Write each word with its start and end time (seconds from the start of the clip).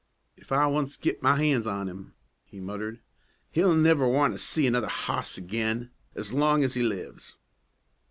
"Ef 0.35 0.51
I 0.51 0.65
once 0.65 0.97
git 0.97 1.21
my 1.21 1.35
hands 1.35 1.67
on 1.67 1.87
'im," 1.87 2.15
he 2.43 2.59
muttered, 2.59 3.01
"he'll 3.51 3.75
never 3.75 4.07
want 4.07 4.33
to 4.33 4.39
see 4.39 4.65
another 4.65 4.87
hoss 4.87 5.37
agin 5.37 5.91
as 6.15 6.33
long 6.33 6.63
as 6.63 6.73
he 6.73 6.81
lives!" 6.81 7.37